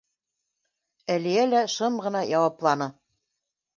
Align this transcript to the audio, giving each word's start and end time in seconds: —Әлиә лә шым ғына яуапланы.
—Әлиә 1.15 1.45
лә 1.51 1.61
шым 1.75 1.99
ғына 2.07 2.25
яуапланы. 2.33 2.93